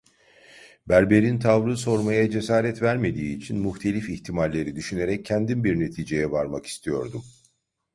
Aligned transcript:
Berberin 0.87 1.39
tavrı 1.39 1.77
sormaya 1.77 2.29
cesaret 2.31 2.81
vermediği 2.81 3.37
için 3.37 3.59
muhtelif 3.59 4.09
ihtimalleri 4.09 4.75
düşünerek 4.75 5.25
kendim 5.25 5.63
bir 5.63 5.79
neticeye 5.79 6.31
varmak 6.31 6.65
istiyordum. 6.65 7.23